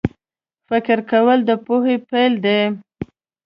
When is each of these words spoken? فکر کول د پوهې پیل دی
فکر 0.69 0.97
کول 1.11 1.39
د 1.45 1.51
پوهې 1.65 1.95
پیل 2.09 2.33
دی 2.45 2.61